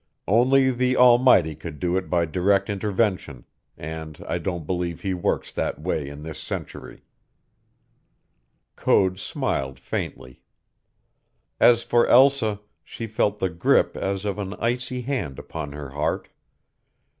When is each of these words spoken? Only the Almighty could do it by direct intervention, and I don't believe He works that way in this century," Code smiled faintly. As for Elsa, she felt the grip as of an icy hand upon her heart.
Only 0.27 0.71
the 0.71 0.97
Almighty 0.97 1.53
could 1.53 1.79
do 1.79 1.95
it 1.95 2.09
by 2.09 2.25
direct 2.25 2.71
intervention, 2.71 3.45
and 3.77 4.17
I 4.27 4.39
don't 4.39 4.65
believe 4.65 5.01
He 5.01 5.13
works 5.13 5.51
that 5.51 5.79
way 5.79 6.09
in 6.09 6.23
this 6.23 6.39
century," 6.39 7.03
Code 8.75 9.19
smiled 9.19 9.77
faintly. 9.77 10.41
As 11.59 11.83
for 11.83 12.07
Elsa, 12.07 12.61
she 12.83 13.05
felt 13.05 13.37
the 13.37 13.51
grip 13.51 13.95
as 13.95 14.25
of 14.25 14.39
an 14.39 14.55
icy 14.55 15.01
hand 15.01 15.37
upon 15.37 15.71
her 15.73 15.89
heart. 15.91 16.29